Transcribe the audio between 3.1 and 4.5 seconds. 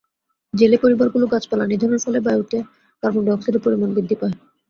ডাই-অক্সাইডের পরিমাণ বৃদ্ধি পায়।